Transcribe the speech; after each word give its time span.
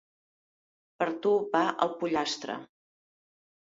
Per 1.03 1.09
tu 1.27 1.35
va 1.53 1.63
el 1.87 1.95
pollastre! 2.03 2.61